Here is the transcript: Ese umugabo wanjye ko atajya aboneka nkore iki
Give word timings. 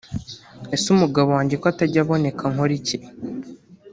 Ese 0.75 0.85
umugabo 0.95 1.29
wanjye 1.37 1.55
ko 1.61 1.65
atajya 1.71 1.99
aboneka 2.03 2.43
nkore 2.53 2.73
iki 2.79 2.97